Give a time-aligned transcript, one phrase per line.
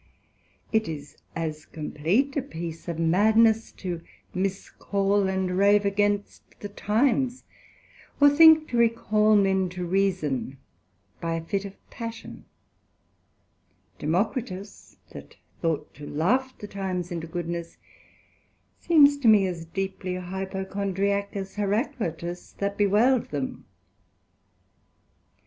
[0.71, 4.01] It is as compleat a piece of madness to
[4.33, 7.43] miscal and rave against the times,
[8.19, 10.57] or think to recal men to reason,
[11.19, 12.45] by a fit of passion:
[13.99, 17.77] Democritus, that thought to laugh the times into goodness,
[18.79, 23.65] seems to me as deeply Hypochondriack, as Heraclitus that bewailed them.